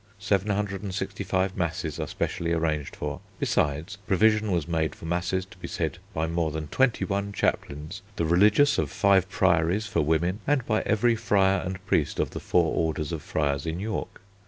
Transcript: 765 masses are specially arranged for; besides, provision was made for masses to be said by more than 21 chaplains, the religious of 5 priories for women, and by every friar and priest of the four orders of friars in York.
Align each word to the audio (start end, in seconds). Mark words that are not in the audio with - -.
765 0.17 1.55
masses 1.55 1.99
are 1.99 2.07
specially 2.07 2.53
arranged 2.53 2.95
for; 2.95 3.21
besides, 3.37 3.97
provision 4.07 4.51
was 4.51 4.67
made 4.67 4.95
for 4.95 5.05
masses 5.05 5.45
to 5.45 5.59
be 5.59 5.67
said 5.67 5.99
by 6.11 6.25
more 6.25 6.49
than 6.49 6.65
21 6.69 7.31
chaplains, 7.33 8.01
the 8.15 8.25
religious 8.25 8.79
of 8.79 8.89
5 8.89 9.29
priories 9.29 9.85
for 9.85 10.01
women, 10.01 10.39
and 10.47 10.65
by 10.65 10.81
every 10.87 11.15
friar 11.15 11.59
and 11.63 11.85
priest 11.85 12.19
of 12.19 12.31
the 12.31 12.39
four 12.39 12.73
orders 12.73 13.11
of 13.11 13.21
friars 13.21 13.67
in 13.67 13.79
York. 13.79 14.21